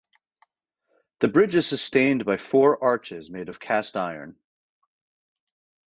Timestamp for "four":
2.37-2.83